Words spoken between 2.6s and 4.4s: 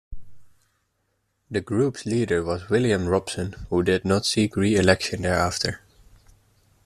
William Robson, who did not